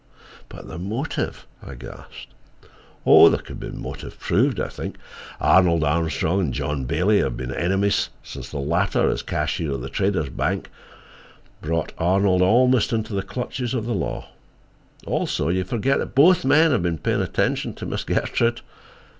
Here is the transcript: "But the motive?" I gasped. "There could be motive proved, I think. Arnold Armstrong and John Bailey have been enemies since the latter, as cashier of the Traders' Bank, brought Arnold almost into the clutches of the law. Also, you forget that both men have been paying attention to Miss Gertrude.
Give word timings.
"But 0.49 0.67
the 0.67 0.79
motive?" 0.79 1.45
I 1.63 1.75
gasped. 1.75 2.29
"There 3.05 3.37
could 3.37 3.59
be 3.59 3.69
motive 3.69 4.19
proved, 4.19 4.59
I 4.59 4.67
think. 4.67 4.97
Arnold 5.39 5.83
Armstrong 5.83 6.39
and 6.39 6.53
John 6.55 6.85
Bailey 6.85 7.19
have 7.19 7.37
been 7.37 7.53
enemies 7.53 8.09
since 8.23 8.49
the 8.49 8.57
latter, 8.57 9.11
as 9.11 9.21
cashier 9.21 9.73
of 9.73 9.81
the 9.81 9.89
Traders' 9.89 10.29
Bank, 10.29 10.71
brought 11.61 11.93
Arnold 11.99 12.41
almost 12.41 12.91
into 12.91 13.13
the 13.13 13.21
clutches 13.21 13.75
of 13.75 13.85
the 13.85 13.93
law. 13.93 14.25
Also, 15.05 15.49
you 15.49 15.63
forget 15.63 15.99
that 15.99 16.15
both 16.15 16.43
men 16.45 16.71
have 16.71 16.81
been 16.81 16.97
paying 16.97 17.21
attention 17.21 17.75
to 17.75 17.85
Miss 17.85 18.03
Gertrude. 18.03 18.61